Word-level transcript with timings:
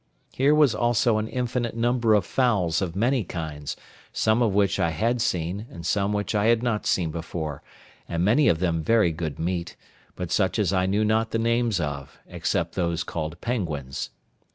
Here 0.33 0.55
was 0.55 0.73
also 0.73 1.19
an 1.19 1.27
infinite 1.27 1.75
number 1.75 2.15
of 2.15 2.25
fowls 2.25 2.81
of 2.81 2.95
many 2.95 3.23
kinds, 3.23 3.75
some 4.11 4.39
which 4.51 4.79
I 4.79 4.89
had 4.89 5.21
seen, 5.21 5.67
and 5.69 5.85
some 5.85 6.11
which 6.11 6.33
I 6.33 6.45
had 6.45 6.63
not 6.63 6.87
seen 6.87 7.11
before, 7.11 7.61
and 8.09 8.25
many 8.25 8.47
of 8.47 8.57
them 8.57 8.81
very 8.81 9.11
good 9.11 9.37
meat, 9.37 9.75
but 10.15 10.31
such 10.31 10.57
as 10.57 10.73
I 10.73 10.87
knew 10.87 11.05
not 11.05 11.29
the 11.29 11.37
names 11.37 11.79
of, 11.79 12.17
except 12.25 12.73
those 12.73 13.03
called 13.03 13.39
penguins. 13.41 14.09